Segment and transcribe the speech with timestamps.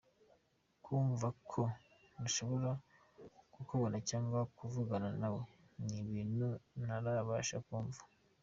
[0.83, 1.61] Kumva ko
[2.13, 2.69] ntashobora
[3.53, 5.41] kukubona cyangwa kuvugana na we,
[5.83, 6.47] ni ibintu
[6.83, 8.01] ntarabasha kumva.